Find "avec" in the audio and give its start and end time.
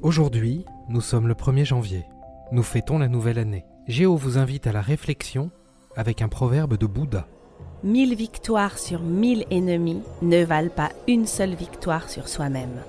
5.96-6.22